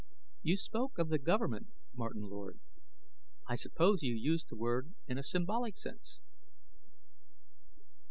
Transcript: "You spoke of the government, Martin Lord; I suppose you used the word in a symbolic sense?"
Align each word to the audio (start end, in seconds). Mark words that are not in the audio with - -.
"You 0.41 0.57
spoke 0.57 0.97
of 0.97 1.09
the 1.09 1.19
government, 1.19 1.67
Martin 1.93 2.23
Lord; 2.23 2.59
I 3.45 3.53
suppose 3.53 4.01
you 4.01 4.15
used 4.15 4.49
the 4.49 4.55
word 4.55 4.95
in 5.05 5.19
a 5.19 5.23
symbolic 5.23 5.77
sense?" 5.77 6.21